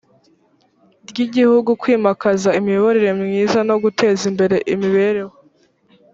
[1.09, 5.33] ry igihugu kwimakaza imiyoborere myiza no guteza imbere imibereho